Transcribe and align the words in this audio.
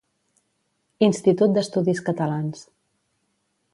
Institut 1.07 1.53
d'Estudis 1.57 2.01
Catalans. 2.11 2.65